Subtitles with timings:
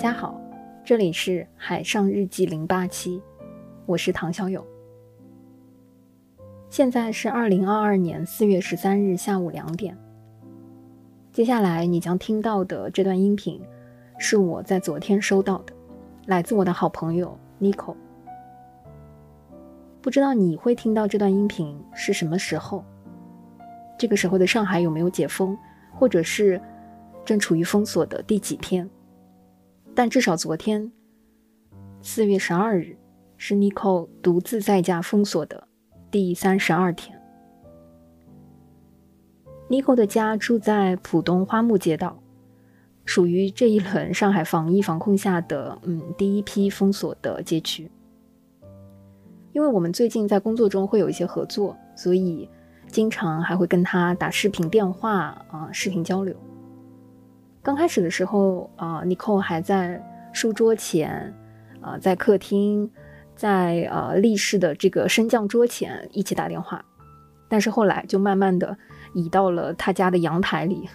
[0.00, 0.40] 大家好，
[0.82, 3.20] 这里是海上日记零八七，
[3.84, 4.66] 我是唐小友。
[6.70, 9.94] 现在是二零二二年四月十三日下午两点。
[11.30, 13.60] 接下来你将听到的这段音频，
[14.16, 15.74] 是我在昨天收到的，
[16.24, 17.94] 来自我的好朋友 Nico。
[20.00, 22.82] 不知道你会听到这段音频是什么时候？
[23.98, 25.54] 这个时候的上海有没有解封，
[25.92, 26.58] 或者是
[27.22, 28.88] 正处于封锁的第几天？
[29.94, 30.90] 但至少昨天，
[32.00, 32.96] 四月十二日，
[33.36, 35.66] 是 Nico 独自在家封锁的
[36.10, 37.20] 第三十二天。
[39.68, 42.22] Nico 的家住在浦东花木街道，
[43.04, 47.90] 属于这一轮上海防疫防控下的嗯第一批封锁的街区。
[49.52, 52.48] 因为我们最近在工作中会有一些合作，所以
[52.88, 56.34] 经常还会跟他打视频电话啊，视频交流。
[57.62, 61.34] 刚开始的时候啊，Nicole 还在书桌前，
[61.82, 62.90] 啊，在客厅，
[63.36, 66.82] 在呃立式的这个升降桌前一起打电话，
[67.48, 68.76] 但是后来就慢慢的
[69.12, 70.88] 移到了他家的阳台里，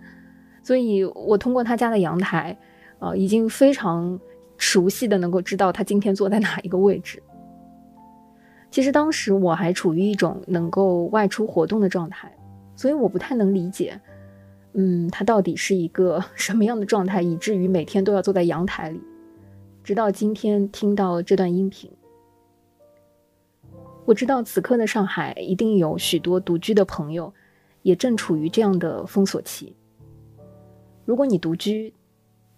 [0.64, 2.56] 所以我通过他家的阳台，
[2.98, 4.18] 啊，已经非常
[4.56, 7.22] 熟悉的能够知道他今天坐在哪一个位置。
[8.70, 12.32] 其实当时我还处于一种能够外出活动的状态，
[12.74, 14.00] 所以我不太能理解。
[14.78, 19.00] 嗯，他到底是一个 什么样的状态，以至于每天都要坐在阳台里？
[19.82, 21.90] 直到今天听到这段音频，
[24.04, 27.32] 我知道此刻的上海一定有许多独居的朋友，
[27.82, 29.74] 也正处于这样的封锁期。
[31.06, 31.94] 如果你独居，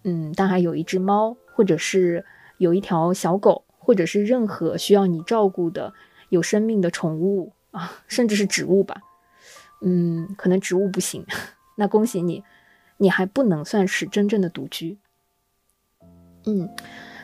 [0.03, 2.25] 嗯，但还有一只猫，或者是
[2.57, 5.93] 有一条小狗，或者是任何需要你照顾的
[6.29, 9.01] 有生命的宠物啊，甚至是植物吧，
[9.81, 11.23] 嗯，可能植物不行。
[11.79, 12.43] 那恭喜你，
[12.97, 14.97] 你还不能算是真正的独居。
[16.45, 16.69] 嗯，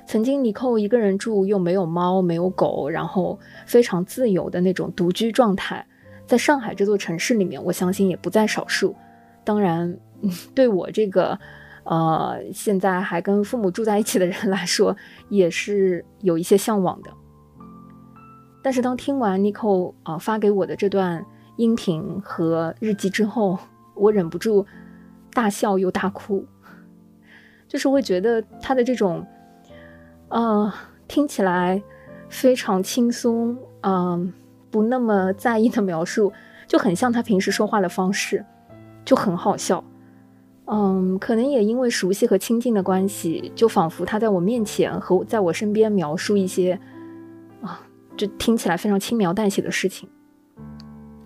[0.08, 5.86] 曾经尼寇一个人住，又没有猫，没有狗，然后非常自由的那种独居状态，
[6.26, 8.96] 在上海这座城市里面，我相信也不在少数。
[9.44, 10.00] 当然，
[10.56, 11.38] 对我这个
[11.84, 14.96] 呃现在还跟父母住在一起的人来说，
[15.28, 17.12] 也是有一些向往的。
[18.64, 21.26] 但是当听完尼寇啊发给我的这段
[21.58, 23.60] 音频和日记之后，
[23.96, 24.66] 我忍不住
[25.34, 26.46] 大笑又大哭，
[27.68, 29.26] 就是会觉得他的这种，
[30.30, 30.72] 呃，
[31.08, 31.82] 听起来
[32.30, 34.32] 非常轻松，嗯，
[34.70, 36.32] 不那么在意的描述，
[36.68, 38.46] 就很像他平时说话的方式，
[39.04, 39.84] 就很好笑。
[40.66, 46.80] 嗯，可能也因为熟悉和亲近的关系，就仿佛他在我面前和在我身边描述一些，
[47.62, 47.82] 啊，
[48.18, 50.10] 就听起来非常轻描淡写的事情。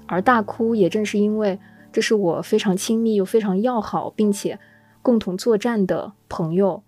[0.07, 1.59] 而大哭也正是因为。
[1.91, 4.59] 这是我非常亲密又非常要好，并且
[5.01, 6.83] 共同作战的朋友。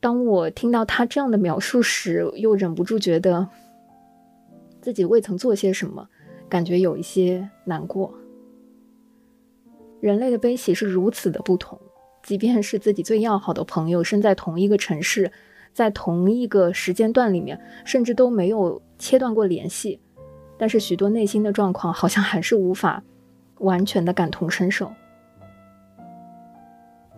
[0.00, 3.48] 当我听到他这样的描述时，又忍不住觉得
[4.80, 6.08] 自己未曾做些什么，
[6.48, 8.14] 感觉有一些难过。
[10.00, 11.80] 人类的悲喜是如此的不同，
[12.22, 15.32] 即便是自己最要好的朋友，身在同一个城市，
[15.72, 19.98] 在同一个时间段里面，甚至都没有切断过联系，
[20.56, 23.02] 但是许多内心的状况好像还是无法。
[23.60, 24.92] 完全的感同身受。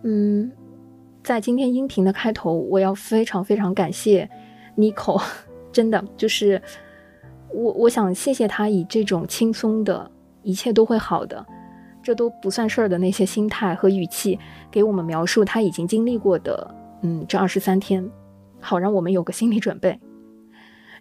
[0.03, 0.51] 嗯，
[1.23, 4.29] 在今天音频的开头，我要非常非常感谢
[4.77, 5.23] Nico，
[5.71, 6.61] 真的就是
[7.53, 10.11] 我，我想谢谢他以这种轻松的
[10.43, 11.45] 一切都会好的，
[12.03, 14.39] 这都不算事儿的那些心态和语气，
[14.71, 18.11] 给我们描述他已经经历过的，嗯，这二十三天，
[18.59, 20.01] 好让我们有个心理准备。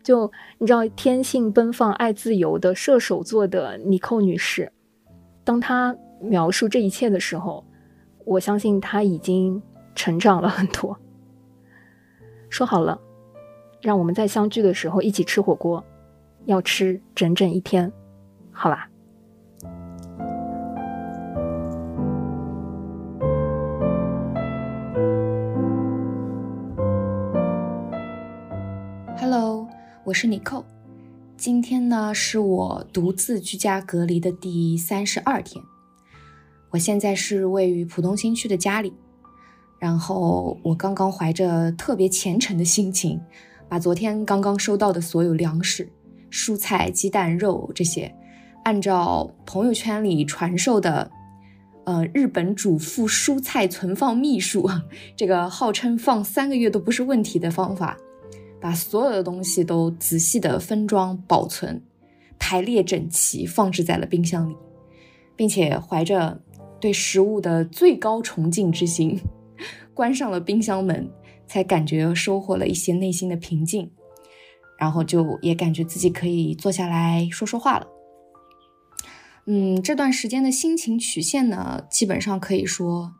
[0.04, 4.72] 就你知道，天性奔放、爱自由的射手座的 Nico 女士。
[5.44, 7.64] 当他描述这一切的时候，
[8.26, 9.62] 我相信他已经
[9.96, 10.98] 成长了很多。
[12.50, 13.00] 说好了，
[13.82, 15.84] 让我们在相聚的时候一起吃火锅，
[16.46, 17.92] 要吃整整一天，
[18.52, 18.90] 好吧
[29.20, 29.68] ？Hello，
[30.04, 30.64] 我是尼寇。
[31.40, 35.64] 今天呢，是我独自居家隔离的第三十二天。
[36.70, 38.92] 我现在是位于浦东新区的家里，
[39.80, 43.18] 然后我刚刚怀着特别虔诚的心情，
[43.70, 45.90] 把昨天刚刚收到的所有粮食、
[46.30, 48.14] 蔬菜、鸡蛋、肉这些，
[48.66, 51.10] 按照朋友圈里传授的，
[51.86, 54.70] 呃，日本主妇蔬菜存放秘术，
[55.16, 57.98] 这个号称放三个月都不是问题的方法。
[58.62, 61.82] 把所有的东西都仔细的分装、保存、
[62.38, 64.56] 排列整齐，放置在了冰箱里，
[65.36, 66.42] 并且怀着
[66.80, 69.20] 对食物的最高崇敬之心，
[69.94, 71.10] 关上了冰箱门，
[71.48, 73.92] 才感觉收获了一些内心的平静，
[74.78, 77.88] 然后就也感觉自己可以坐下来说说话了。
[79.46, 83.14] 嗯，这段时间的心情曲线呢，基本上可以说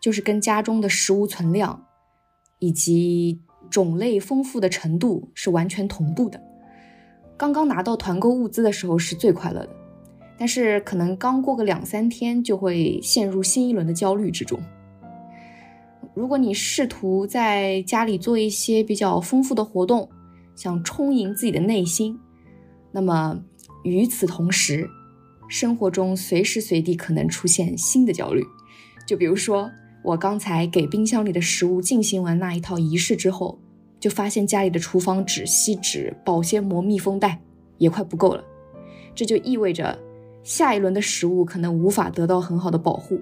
[0.00, 1.86] 就是跟家中的食物存量
[2.60, 6.40] 以及种类丰富的程度是完全同步的。
[7.36, 9.68] 刚刚拿到团购物资的时候是最快乐的，
[10.38, 14.58] 但是可能刚过个两三天就会陷入新一轮的焦虑之中。
[16.14, 20.08] 如果你试图在家里做一些比较丰富的活动，
[20.54, 22.18] 想充盈自己的内心，
[22.90, 23.38] 那么
[23.84, 24.88] 与此同时，
[25.48, 28.42] 生活中随时随地可能出现新的焦虑，
[29.06, 29.70] 就比如说
[30.06, 33.58] 我刚才给冰箱里的食物进行完那一套仪式之后，
[33.98, 37.40] 就发现家里的厨房纸、锡纸、保鲜膜、密封袋
[37.78, 38.44] 也快不够了，
[39.16, 39.98] 这就意味着
[40.44, 43.20] 下一轮的食物可能无法得到很好的保护，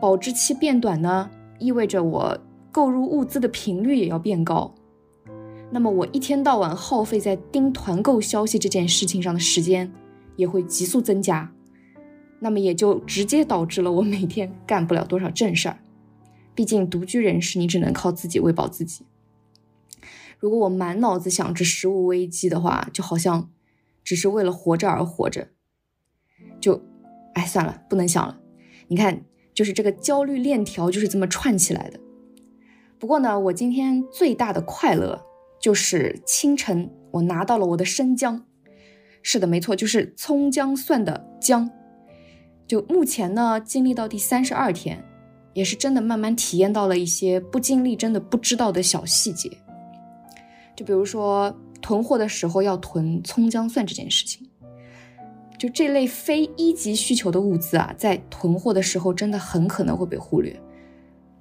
[0.00, 1.28] 保质期变短呢，
[1.58, 2.38] 意味着我
[2.72, 4.74] 购入物资的频率也要变高，
[5.70, 9.92] 那么我一天到晚耗费在盯团购消息这件事情上的时间。
[10.36, 11.48] 也会急速增加，
[12.44, 15.78] 那么也就直接导致了我每天干不了多少正事儿。
[16.54, 19.06] 毕竟独居人士，你只能靠自己喂饱自己。
[20.38, 23.50] 如果我满脑子想着食物危机的话，就好像
[24.04, 25.48] 只是为了活着而活着。
[26.60, 26.82] 就，
[27.32, 28.38] 哎，算了，不能想了。
[28.88, 29.24] 你看，
[29.54, 31.98] 就是这个焦虑链条就是这么串起来的。
[32.98, 35.24] 不过呢，我今天最大的快乐
[35.58, 38.44] 就是清晨我拿到了我的生姜。
[39.22, 41.70] 是的，没错，就是葱姜蒜的姜。
[42.66, 45.04] 就目前呢，经历到第三十二天，
[45.52, 49.50] 也是真的慢慢体验到了一些不经历真的不知道的小细节。
[50.74, 54.48] 就比如说囤货的时候要囤葱姜蒜这件事情，
[55.58, 60.58] 就这类非一级需求的物资啊，在囤货的时候真的很可能会被忽略，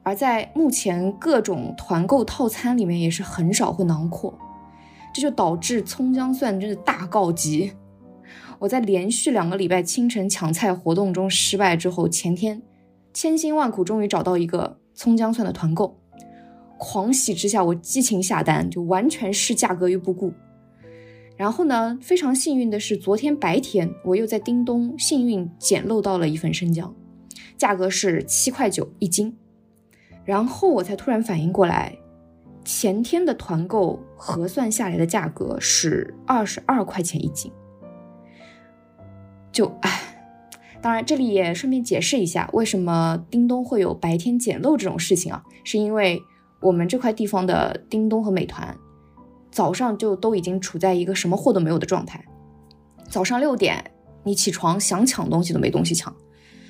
[0.03, 4.37] 而在目前各种团购套餐里面也是很少会囊括。
[5.13, 7.71] 这就导致葱姜蒜真的大告急。
[8.63, 12.61] 我在连续两个礼拜清晨抢菜活动中失败之后，前天
[13.13, 15.99] 千辛万苦终于找到一个葱姜蒜的团购，
[16.77, 20.33] 狂喜之下我激情下单，就完全视价格于不顾。
[21.35, 26.95] 然后呢，非常幸运的是，昨天白天我又在叮咚幸运捡漏到了一份生姜，
[27.57, 29.35] 价格是七块九一斤。
[30.23, 31.93] 然后我才突然反应过来。
[32.63, 37.51] 前天的团购核算下来的价格是二十二块钱一斤，
[39.53, 40.01] 就唉，
[40.81, 45.41] 当然这里也顺便解释一下，为什么叮咚会有白天捡漏这种事情啊？
[45.63, 46.21] 是因为
[46.59, 48.75] 我们这块地方的叮咚和美团
[49.51, 52.25] 早上就都已经处在一个什么货都没有的状态，
[53.07, 53.91] 早上六点
[54.23, 56.13] 你起床想抢东西都没东西抢，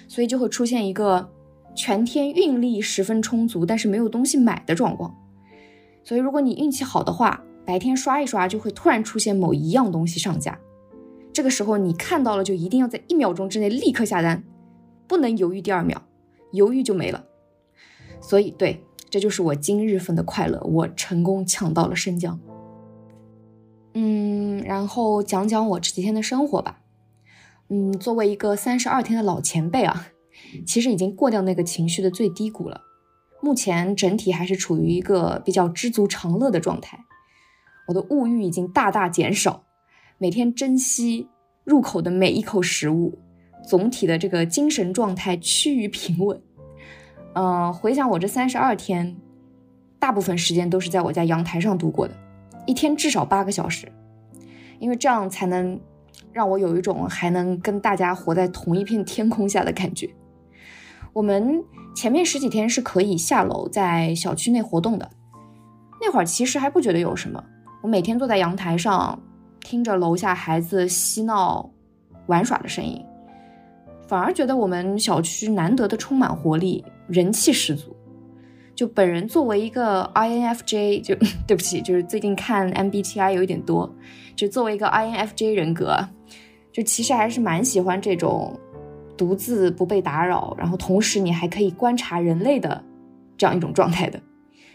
[0.07, 1.31] 所以就会出现一个
[1.74, 5.15] 全天运力十分充足，但是没有东西买的状况。
[6.03, 10.59] 所以，如果你运气好的话，白天刷一刷就会突然出现某一样东西上架，
[11.33, 14.44] 这个时候你看到了就一定要在一秒钟之内立刻下单，
[15.07, 16.01] 不能犹豫第二秒，
[16.51, 17.25] 犹豫就没了。
[18.21, 22.39] 所以，对，这就是我今日份的快乐，我成功抢到了生姜。
[23.96, 26.81] 嗯，然后讲讲我这几天的生活吧。
[27.69, 30.08] 嗯，作为一个三十二天的老前辈啊，
[30.65, 32.81] 其实已经过掉那个情绪的最低谷了。
[33.41, 37.00] 目前整体还是处于一个比较知足常乐的状态，
[37.88, 39.65] 我的物欲已经大大减少，
[40.17, 41.27] 每天珍惜
[41.63, 43.17] 入口的每一口食物，
[43.67, 46.41] 总体的这个精神状态趋于平稳。
[47.34, 49.15] 嗯，回想我这三十二天，
[50.00, 52.13] 大部分时间都是在我家阳台上度过的，
[52.65, 53.91] 一天至少八个小时，
[54.79, 55.79] 因为这样才能
[56.32, 60.10] 让我有一种还能跟大家活在同一片天空下的感觉。
[61.12, 61.63] 我们
[61.96, 65.10] 前面十几天是可以下楼在小区内活动的，
[66.00, 67.43] 那会儿其实还不觉得有什么。
[67.82, 69.22] 我每天坐在阳台上，
[69.63, 71.70] 听着楼下孩子嬉闹、
[72.27, 73.03] 玩耍的声音，
[74.08, 77.96] 反而觉得我们小区难得的充满活力，人气十足。
[78.75, 81.15] 就本人作为一个 INFJ，就
[81.48, 83.91] 对不起，就是最近看 MBTI 有一点多，
[84.36, 85.98] 就作为一个 INFJ 人格，
[86.72, 88.60] 就其实还是蛮喜欢这种。
[89.15, 92.84] 独自不被打扰，然后同时你还可以观察人类的
[93.38, 94.20] 这样一种状态的，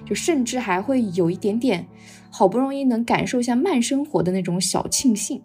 [0.06, 1.84] 就甚至还会有一点点
[2.30, 5.42] 好不容易能感受一下慢生活的那种小庆幸。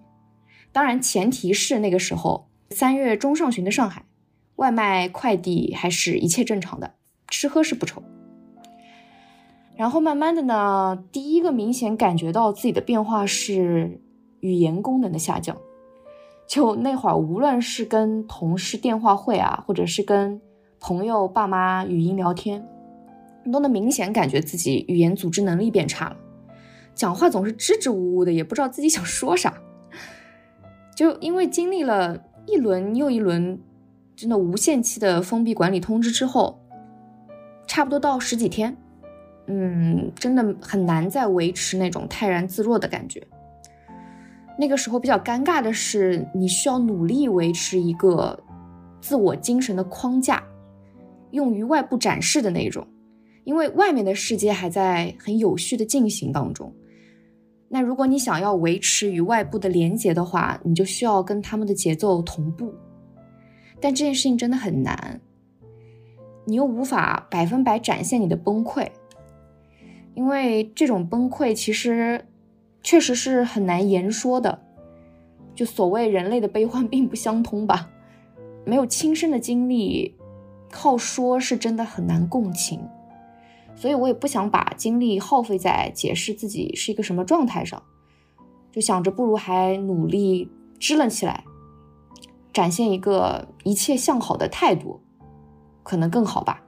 [0.71, 4.05] 当然，前提是那个时候三月中上旬的上海，
[4.55, 6.95] 外卖快递还是一切正常的，
[7.27, 8.01] 吃喝是不愁。
[9.75, 14.01] 然后慢慢的呢，第一个明显感觉到自己的变化是
[14.39, 15.57] 语言功能的下降。
[16.47, 20.39] 就那会儿，无论是跟同事电话会啊，或者是跟
[20.79, 22.63] 朋友爸妈语音聊天，
[23.51, 26.17] 都能明显感觉自己语言组织能力变差了，
[26.95, 29.53] 讲话总是支支吾吾的，也不知道自己想说啥。
[30.95, 33.59] 就因为经历了一轮又一轮
[34.15, 36.59] 真的无限期的封闭管理通知之后，
[37.65, 38.75] 差不多到十几天，
[39.47, 43.25] 嗯，真的很难再维持那种泰然自若的感觉。
[44.55, 48.39] 那个时候比较尴尬的是，你需要努力维持一个
[49.01, 50.43] 自我精神的框架，
[51.31, 52.87] 用于外部展示的那种，
[53.45, 56.71] 因为外面的世界还在很有序的进行当中。
[57.73, 62.71] 那如果你想要维持与外部的连接的话，你就需要跟他们的节奏同步。
[63.81, 65.19] 但这件事情真的很难，
[66.45, 68.87] 你又无法百分百展现你的崩溃，
[70.13, 72.23] 因为这种崩溃其实
[72.83, 74.61] 确实是很难言说的。
[75.55, 77.89] 就所谓人类的悲欢并不相通吧，
[78.67, 80.15] 没有亲身的经历，
[80.69, 82.79] 靠说是真的很难共情。
[83.83, 87.83] 所以我也不想把精力耗费在解释自己是一个什么状态上，
[88.71, 90.49] 就想着不如还努力
[90.79, 91.43] 支棱起来，
[92.53, 95.01] 展现一个一切向好的态度，
[95.83, 96.63] 可能更好吧。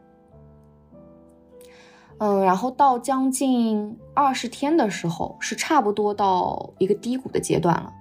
[2.18, 7.94] 嗯，然后到将近二十天的时候，是差不多到一个低谷的阶段了。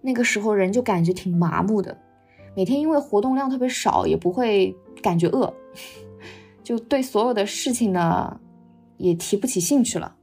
[0.00, 1.98] 那个时候人就感觉挺麻木的，
[2.54, 5.52] 每天因为活动量特别少，也不会感觉饿。
[6.64, 8.40] 就对所有的事情呢，
[8.96, 10.16] 也提不起兴趣了。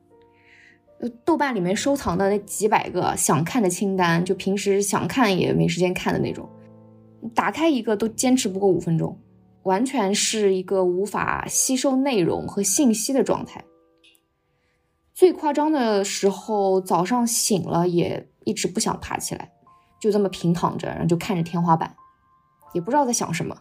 [1.24, 6.50] 豆瓣里面收藏的那几百个想看的清单，就平时想看也没时间看的那种，
[7.34, 9.18] 打开一个都坚持不过五分钟，
[9.64, 13.64] 完全是一个无法吸收内容和信息的状态。
[15.14, 19.52] 最夸张的时候，早上醒了也一直不想爬起来，
[20.00, 21.96] 就这么平躺着，然后就看着天花板，
[22.74, 23.56] 也不知道在想什么。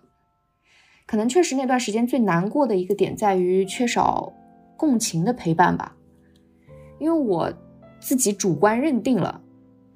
[1.10, 4.32] 可能确实那段时间最难过的一个点在于缺少
[4.76, 5.96] 共情的陪伴吧，
[7.00, 7.52] 因为我
[7.98, 9.40] 自己主观认定了，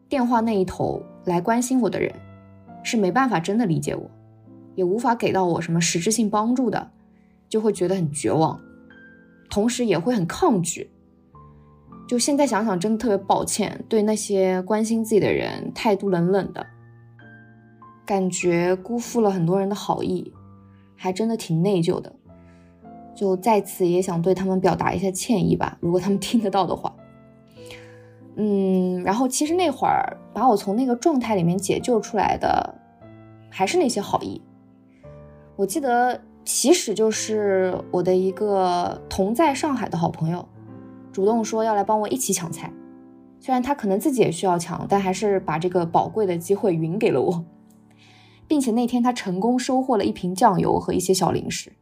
[0.09, 2.13] 电话那一头来关心我的人
[2.83, 4.11] 是没办法真的理解我，
[4.75, 6.91] 也无法给到我什么实质性帮助的，
[7.49, 8.61] 就会觉得很绝望，
[9.49, 10.91] 同时也会很抗拒。
[12.09, 16.67] 就现在想想，真的特别抱歉，对那些关心自己的人态度冷冷的，
[18.05, 20.33] 感觉辜负了很多人的好意。
[20.97, 22.13] 还真的挺内疚的，
[23.15, 26.95] 就在此也想对他们表达一下歉意吧，如果他们听得到的话。
[28.37, 32.75] 嗯，然后其实那会儿把我从那个状态里面解救出来的，
[33.49, 34.43] 还是那些好意。
[35.55, 40.49] 我记得起始就是我的一个同在上海的好朋友，
[41.13, 42.73] 主动说要来帮我一起抢菜，
[43.39, 47.45] 虽然他可能自己也需要抢，但还是把这个宝贵的机会匀给了我。
[48.47, 51.73] 并且那天他成功收获了一瓶酱油和一些小零食，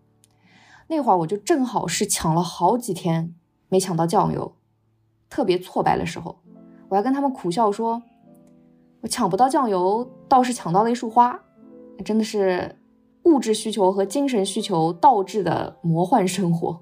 [0.88, 3.34] 那会儿我就正好是抢了好几天
[3.68, 4.54] 没抢到酱油，
[5.28, 6.38] 特别挫败的时候，
[6.88, 8.02] 我还跟他们苦笑说，
[9.00, 11.38] 我抢不到酱油，倒是抢到了一束花，
[12.04, 12.78] 真的是
[13.24, 16.80] 物质需求和精神需求倒置的魔幻生活。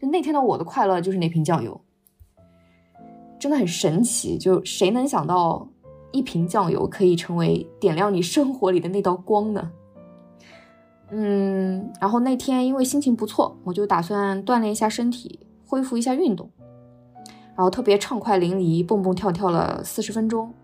[0.00, 1.80] 那天的我的快乐就是那瓶酱油，
[3.38, 5.68] 真的很神奇，就谁能想到？
[6.14, 9.72] 一瓶酱油可以成为点亮你生活里的那道光呢。
[11.10, 16.48] 嗯，然后那天因为心情不错，我就打算锻炼一下身体，恢复一下运动，
[17.56, 20.54] 然后特别畅快淋漓，蹦蹦跳跳了四十分钟。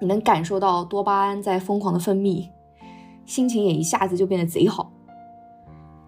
[0.00, 2.48] 你能感受到多巴胺在疯狂的分泌，
[3.26, 4.92] 心情也一下子就变得贼好。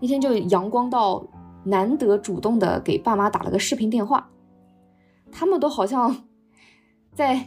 [0.00, 1.24] 那天就阳光到
[1.64, 4.30] 难得主动的给爸妈打了个视频电话，
[5.32, 6.24] 他们都好像
[7.12, 7.46] 在。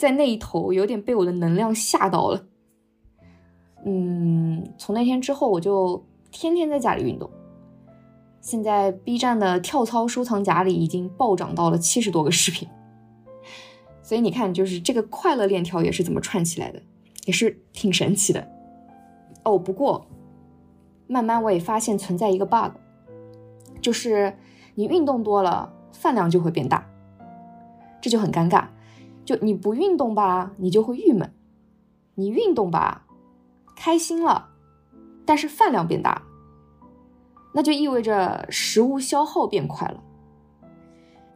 [0.00, 2.46] 在那一头有点被我的能量吓到了，
[3.84, 7.30] 嗯，从那天之后我就天天在家里运动。
[8.40, 12.66] 现在 B 站的跳操收藏夹里已经暴涨到了七十多个视频，
[14.02, 16.80] 所以你看，就是这个快乐链条也是怎么串起来的，
[17.26, 18.48] 也是挺神奇的。
[19.44, 20.06] 哦，不过
[21.08, 22.72] 慢慢我也发现存在一个 bug，
[23.82, 24.34] 就是
[24.76, 26.90] 你运动多了，饭量就会变大，
[28.00, 28.66] 这就很尴尬。
[29.30, 31.28] 就你不运动吧，你就会郁闷；
[32.16, 33.06] 你运动吧，
[33.76, 34.48] 开心了，
[35.24, 36.20] 但是饭量变大，
[37.54, 40.02] 那就意味着食物消耗变快了，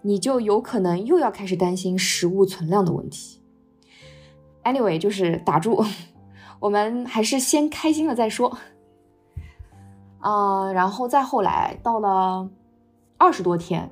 [0.03, 3.41] 你就有可能又要开始担心食物存量的问题。
[4.65, 5.85] Anyway，就是打住，
[6.59, 8.59] 我们还是先开心了再说。
[10.19, 12.51] 啊，然后再后来到了
[13.19, 13.89] 二十多天。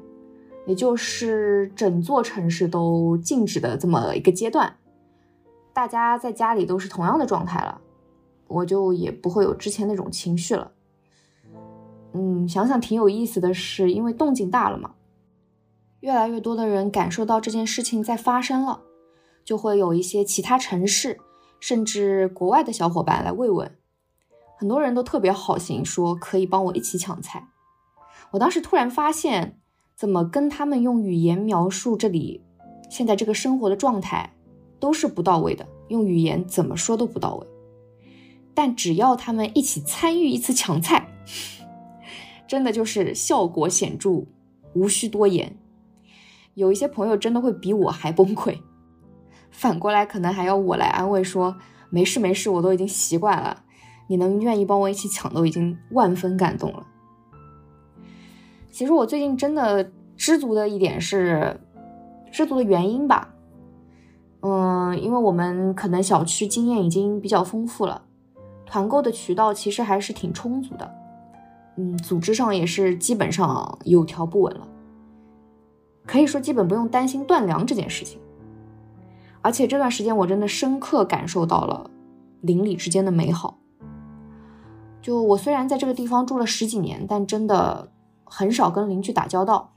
[0.67, 4.77] 也就是整座城市都静止的这么一个阶段，
[5.73, 7.81] 大家在家里都是同样的状态了，
[8.47, 10.71] 我就也不会有之前那种情绪了。
[12.13, 14.95] 嗯，想想挺有意思的是，因为动静大了嘛，
[16.01, 18.83] 越来越多的人感受到这件事情在发生了，
[19.45, 21.19] 就会有一些其他城市
[21.59, 23.79] 甚至国外的小伙伴来慰问，
[24.59, 27.49] 很多人都特别好心，说可以帮我一起抢菜。
[28.33, 29.59] 我当时突然发现，
[30.03, 32.43] 怎么跟他们用语言描述这里
[32.91, 34.35] 现在这个生活的状态，
[34.81, 37.47] 都是不到位的，用语言怎么说都不到位。
[38.53, 41.07] 但只要他们一起参与一次抢菜，
[42.49, 44.27] 真的就是效果显著，
[44.75, 45.57] 无需多言。
[46.55, 48.59] 有一些朋友真的会比我还崩溃，
[49.53, 51.57] 反过来可能还要我来安慰说
[51.91, 53.63] ：“没事没事，我都已经习惯了。
[54.09, 56.85] 你能愿意帮我一起抢，都已经万分感动了。”
[58.73, 61.61] 其实我最近真的知足的一点是，
[62.33, 63.29] 知足的原因吧。
[64.41, 68.03] 嗯，因为我们可能小区经验已经比较丰富了，
[68.65, 70.91] 团购的渠道其实还是挺充足的。
[71.77, 74.67] 嗯，组织上也是基本上有条不紊了，
[76.07, 78.19] 可以说基本不用担心断粮这件事情。
[79.43, 81.91] 而且这段时间我真的深刻感受到了
[82.41, 83.59] 邻里之间的美好。
[85.03, 87.92] 就我虽然在这个地方住了十几年，但真的
[88.35, 89.75] 很少跟邻居打交道。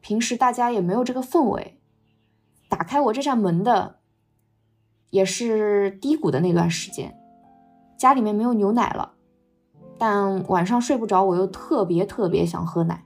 [0.00, 1.78] 平时大家也没有这个氛围。
[2.68, 4.00] 打开我这扇门的，
[5.10, 7.16] 也是低谷的那段时间，
[7.96, 9.12] 家里面没有牛奶了。
[9.96, 13.04] 但晚上睡不着，我又特别特别想喝奶，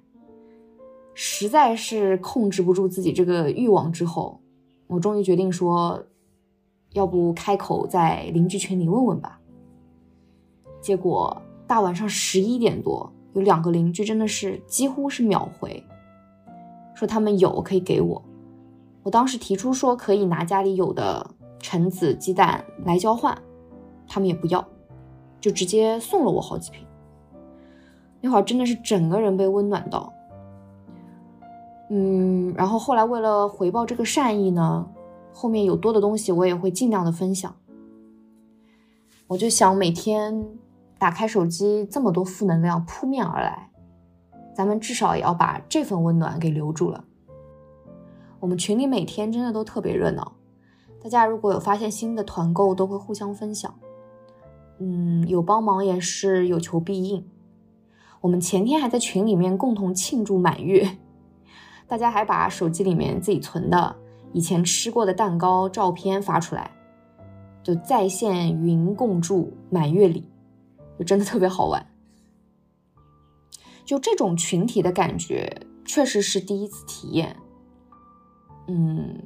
[1.13, 3.93] 实在是控制不住自己这个欲望。
[3.93, 4.41] 之后，
[4.87, 6.07] 我终于决定说，
[6.93, 9.39] 要不开口在邻居群里问问吧。
[10.81, 15.85] 结果大晚上十一点多，有两个邻居真的是几乎是秒回，
[16.95, 18.23] 说他们有可以给我。
[19.03, 23.37] 我当时提出说可以拿家里有的橙子、鸡蛋来交换，
[24.07, 24.67] 他们也不要。
[25.41, 26.87] 就直接送了我好几瓶，
[28.21, 30.13] 那会儿真的是整个人被温暖到。
[31.91, 34.89] 嗯，然后后来为了回报这个善意呢，
[35.33, 37.53] 后面有多的东西我也会尽量的分享。
[39.27, 40.47] 我就想每天
[41.03, 43.69] 打开手机，这么多负能量扑面而来，
[44.55, 47.03] 咱们至少也要把这份温暖给留住了。
[48.39, 50.37] 我们群里每天真的都特别热闹，
[51.03, 53.75] 大家如果有发现新的团购，都会互相分享。
[54.79, 57.27] 嗯，有帮忙也是有求必应。
[58.21, 60.99] 我们前天还在群里面共同庆祝满月，
[61.89, 63.97] 大家还把手机里面自己存的
[64.33, 66.71] 以前吃过的蛋糕照片发出来，
[67.61, 70.29] 就在线云共祝满月礼，
[71.05, 71.87] 真的特别好玩。
[73.85, 77.37] 就这种群体的感觉，确实是第一次体验。
[78.69, 79.23] 嗯，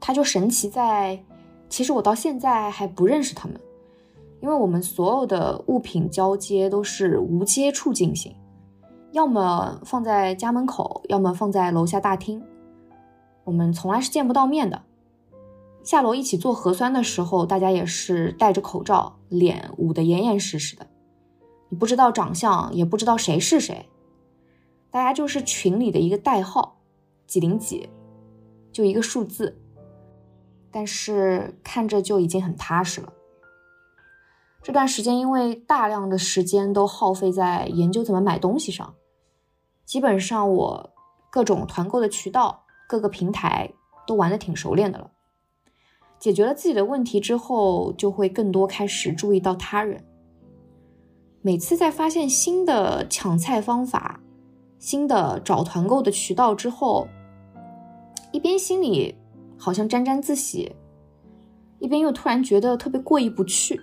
[0.00, 1.24] 它就神奇在，
[1.68, 3.60] 其实我到现在还不认识他们。
[4.40, 8.36] 因为我们所有的物品交接都是无接触进行，
[9.12, 12.42] 要么放在家门口，要么放在楼下大厅，
[13.44, 14.82] 我们从来是见不到面的。
[15.82, 20.86] 下楼一起做核酸的时候，大家也是戴着口罩，脸捂得严严实实的，
[21.68, 23.88] 你不知道长相，也不知道谁是谁，
[24.90, 26.78] 大家就是群里的一个代号，
[27.26, 27.88] 几零几，
[28.72, 29.60] 就一个数字，
[30.70, 33.12] 但是看着就已经很踏实了。
[34.62, 38.94] 这段时间，因为大量的时间都耗费在研究怎么买东西上，
[39.84, 40.94] 基本上我
[41.30, 43.72] 各种团购的渠道、各个平台
[44.06, 45.10] 都玩的挺熟练的了。
[46.18, 50.02] 解决了自己的问题之后，就会更多开始注意到他人。
[51.46, 54.18] 每次在发现新的抢菜方法、
[54.78, 57.06] 新的找团购的渠道之后，
[58.32, 59.14] 一边心里
[59.58, 60.74] 好像沾沾自喜，
[61.80, 63.78] 一边又突然觉得特别过意不去。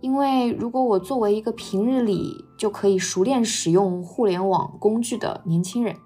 [0.00, 5.96] 因为如果我作为一个平日里就可以熟练使用互联网工具的年轻人，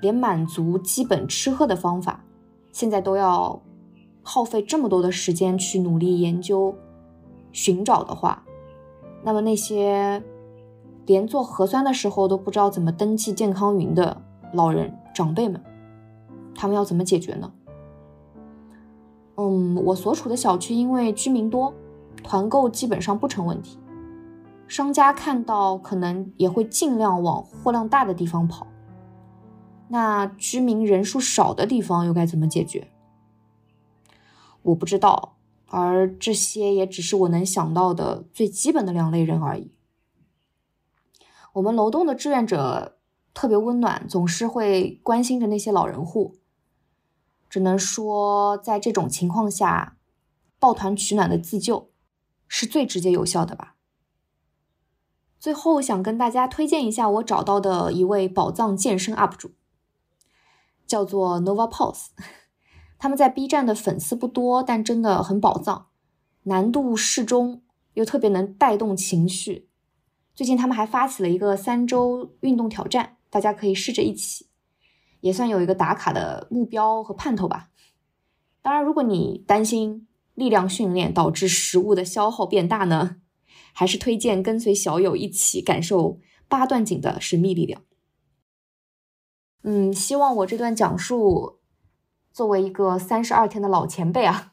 [0.00, 2.24] 连满足基本吃喝的方法，
[2.72, 3.60] 现在都要
[4.22, 6.74] 耗费这么多的时间去努力研究、
[7.52, 8.42] 寻找的话，
[9.22, 10.22] 那么那些
[11.06, 14.20] 连做核酸的时候都不知道怎么登记健康云的
[14.52, 15.62] 老人长辈们，
[16.54, 17.52] 他们要怎么解决呢？
[19.36, 21.74] 嗯，我所处的小区因为居民多。
[22.22, 23.78] 团购基本上不成问题，
[24.68, 28.66] 商家看到可能也会尽量往货量大的地方跑。
[29.88, 32.88] 那居民人数少的地方又该怎么解决？
[34.60, 35.36] 我不知道，
[35.70, 39.72] 而这些也只是我能想到的最基本的两类人而已。
[41.54, 42.98] 我们楼栋的志愿者
[43.32, 46.36] 特别温暖，总是会关心着那些老人户。
[47.48, 49.96] 只能说，在这种情况下，
[50.58, 51.90] 抱团取暖的自救。
[52.52, 53.76] 是最直接有效的吧。
[55.38, 59.52] 最后想跟大家推荐一下我找到的一位宝藏健身 UP 主，
[60.84, 62.08] 叫做 Nova Pose。
[63.00, 65.86] 他们在 B 站的粉丝不多，但真的很宝藏，
[66.42, 67.62] 难度适中，
[67.94, 69.70] 又特别能带动情绪。
[70.34, 74.48] 最近他们还发起了一个三周运动挑战，大家可以试着一起，
[75.20, 77.70] 也算有一个打卡的目标和盼头吧。
[78.60, 83.16] 当然，如果你担心力量训练导致食物的消耗变大呢？
[83.72, 87.82] 还是推荐跟随小友一起感受八段锦的神秘力量。
[89.62, 91.59] 嗯，希望我这段讲述，
[92.32, 94.52] 作为一个三十二天的老前辈啊，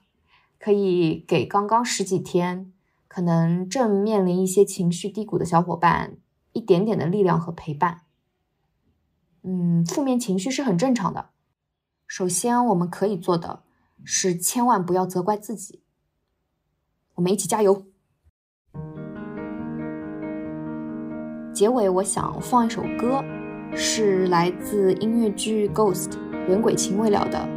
[0.59, 2.73] 可以给刚刚十几天
[3.07, 6.17] 可能正面临一些情绪低谷的小伙伴
[6.53, 8.01] 一点点的力量和陪伴。
[9.43, 11.29] 嗯，负面情绪是很正常的。
[12.07, 13.63] 首先，我们可以做的
[14.03, 15.83] 是千万不要责怪自己。
[17.15, 17.85] 我们一起加油！
[21.53, 23.23] 结尾我想放一首歌，
[23.75, 26.11] 是来自音乐剧《Ghost》
[26.47, 27.39] 人鬼情未了的《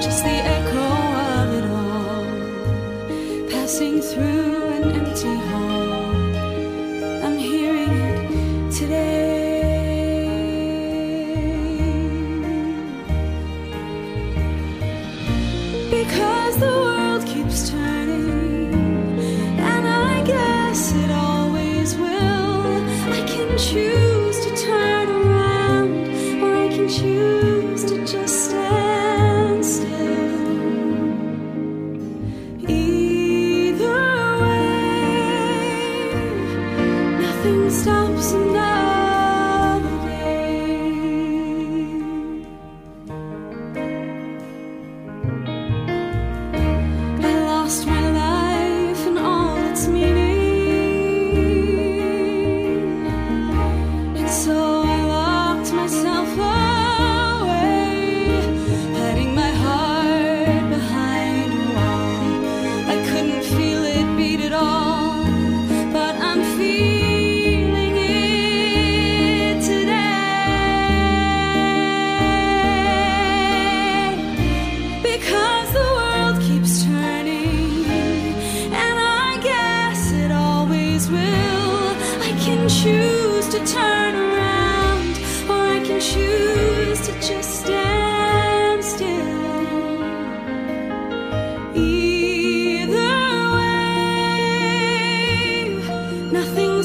[0.00, 0.86] just the echo
[1.38, 2.24] of it all,
[3.50, 5.73] passing through an empty hall.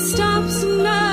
[0.09, 1.08] stops now.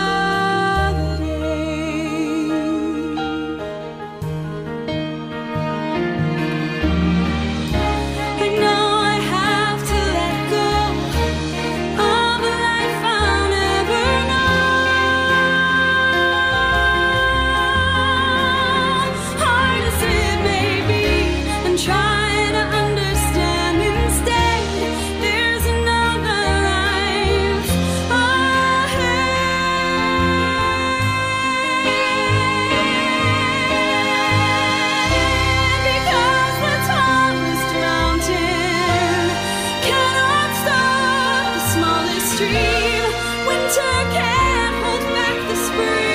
[42.36, 42.50] stream.
[43.48, 46.05] Winter can't hold back the spring.